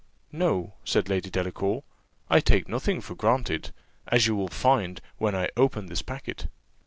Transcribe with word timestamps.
"No," 0.31 0.73
said 0.83 1.07
Lady 1.09 1.29
Delacour; 1.29 1.83
"I 2.27 2.39
take 2.39 2.67
nothing 2.67 3.01
for 3.01 3.13
granted, 3.13 3.71
as 4.07 4.25
you 4.25 4.35
will 4.35 4.47
find 4.47 4.99
when 5.19 5.35
I 5.35 5.49
open 5.55 5.85
this 5.85 6.01
packet." 6.01 6.47